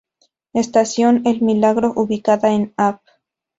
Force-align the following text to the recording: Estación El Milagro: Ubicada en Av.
Estación 0.53 1.21
El 1.27 1.41
Milagro: 1.43 1.93
Ubicada 1.95 2.55
en 2.55 2.73
Av. 2.75 3.01